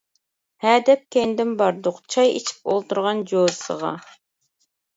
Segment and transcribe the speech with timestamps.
[0.63, 3.95] ھە دەپ كەينىدىن باردۇق چاي ئىچىپ ئولتۇرغان جوزىسىغا.